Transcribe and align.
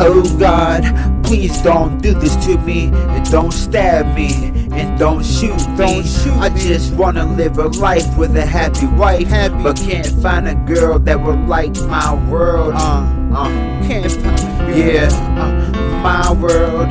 Oh 0.00 0.22
God, 0.38 0.82
please 1.24 1.60
don't 1.62 1.98
do 2.02 2.12
this 2.14 2.34
to 2.46 2.58
me, 2.58 2.90
and 2.92 3.30
don't 3.30 3.52
stab 3.52 4.14
me, 4.14 4.52
and 4.72 4.98
don't 4.98 5.24
shoot 5.24 5.56
me. 5.70 5.76
Don't 5.76 6.04
shoot 6.06 6.32
I 6.34 6.48
just 6.50 6.94
wanna 6.94 7.24
live 7.26 7.58
a 7.58 7.68
life 7.68 8.16
with 8.18 8.36
a 8.36 8.44
happy 8.44 8.86
wife, 8.86 9.28
Happy. 9.28 9.62
but 9.62 9.76
can't 9.76 10.06
find 10.22 10.48
a 10.48 10.54
girl 10.54 10.98
that 10.98 11.20
would 11.20 11.46
like 11.48 11.74
my 11.88 12.14
world. 12.30 12.74
Uh, 12.76 13.06
Uh, 13.34 13.48
can't 13.86 14.10
find 14.12 14.38
a 14.38 14.64
girl. 14.66 14.78
yeah, 14.78 15.08
uh, 15.42 16.02
my 16.02 16.32
world. 16.32 16.88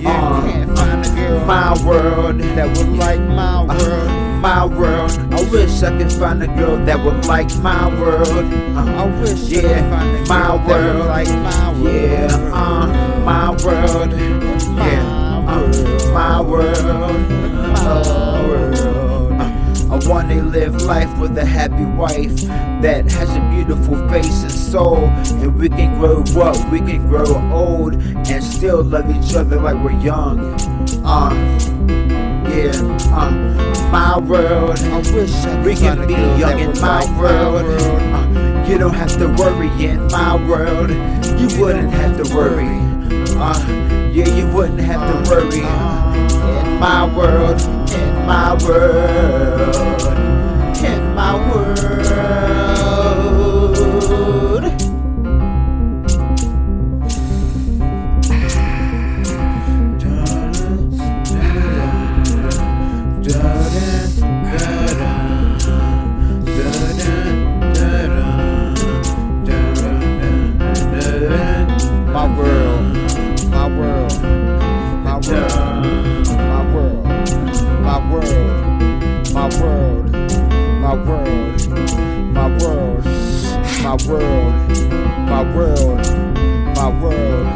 Yeah, 0.00 0.10
Uh, 0.10 0.40
can't 0.42 0.78
find 0.78 1.06
a 1.06 1.10
girl 1.16 1.44
my 1.46 1.84
world. 1.84 2.40
that 2.56 2.68
would 2.76 2.92
like 2.98 3.20
my 3.20 3.64
world. 3.64 4.10
My 4.40 4.64
world. 4.66 5.10
I 5.32 5.42
wish 5.50 5.63
I 5.84 5.98
could 5.98 6.10
find 6.12 6.42
a 6.42 6.46
girl 6.46 6.78
that 6.86 7.04
would 7.04 7.26
like 7.26 7.54
my 7.58 7.88
world. 8.00 8.26
Uh, 8.26 9.02
I 9.02 9.20
wish 9.20 9.50
I 9.52 9.60
yeah, 9.60 9.82
a 9.90 10.26
my 10.26 10.66
world. 10.66 11.06
like 11.08 11.28
my 11.28 11.72
world. 11.72 11.84
Yeah, 11.94 12.50
uh, 12.54 12.86
my 13.24 13.50
world. 13.62 14.12
Yeah, 14.12 15.44
uh, 15.46 16.12
my 16.14 16.40
world. 16.40 17.63
Live 20.54 20.82
life 20.82 21.18
with 21.18 21.36
a 21.36 21.44
happy 21.44 21.84
wife 21.84 22.32
that 22.80 23.10
has 23.10 23.28
a 23.34 23.40
beautiful 23.50 23.96
face 24.08 24.42
and 24.44 24.52
soul, 24.52 24.98
and 25.42 25.58
we 25.58 25.68
can 25.68 25.98
grow 25.98 26.22
up, 26.40 26.70
we 26.70 26.78
can 26.78 27.08
grow 27.08 27.26
old, 27.52 27.94
and 27.94 28.42
still 28.42 28.84
love 28.84 29.10
each 29.10 29.34
other 29.34 29.60
like 29.60 29.74
we're 29.82 29.98
young. 30.00 30.38
Uh, 31.04 31.34
yeah, 32.48 32.70
uh, 33.10 33.32
my 33.90 34.16
world. 34.20 34.78
I 34.78 34.98
wish 35.12 35.34
I 35.44 35.56
could 35.56 35.64
We 35.64 35.74
can 35.74 36.06
be 36.06 36.14
young 36.38 36.60
in 36.60 36.80
my 36.80 37.02
world. 37.18 37.64
world. 37.64 38.02
Uh, 38.14 38.64
you 38.68 38.78
don't 38.78 38.94
have 38.94 39.12
to 39.18 39.26
worry 39.36 39.70
in 39.84 40.06
my 40.06 40.36
world. 40.48 40.90
You 41.40 41.48
wouldn't 41.60 41.90
have 41.90 42.16
to 42.22 42.32
worry. 42.32 42.70
Uh, 43.36 43.58
yeah, 44.12 44.28
you 44.28 44.46
wouldn't 44.54 44.78
have 44.78 45.02
to 45.02 45.30
worry. 45.30 45.66
In 46.62 46.78
my 46.78 47.02
world, 47.16 47.60
in 47.90 48.26
my 48.26 48.54
world, 48.64 49.23
my 83.94 84.06
world, 84.08 84.54
my 85.28 85.54
world, 85.54 86.00
my 86.74 86.88
world, 87.00 87.53